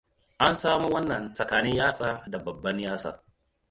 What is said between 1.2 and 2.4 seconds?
tsakanin yatsa da